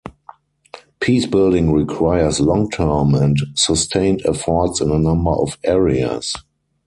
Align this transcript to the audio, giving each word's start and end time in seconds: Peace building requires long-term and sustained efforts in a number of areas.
Peace 0.99 1.27
building 1.27 1.71
requires 1.71 2.39
long-term 2.41 3.13
and 3.13 3.37
sustained 3.53 4.23
efforts 4.25 4.81
in 4.81 4.89
a 4.89 4.97
number 4.97 5.29
of 5.29 5.59
areas. 5.63 6.33